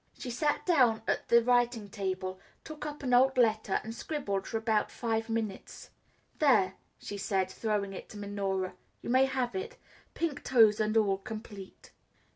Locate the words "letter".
3.37-3.79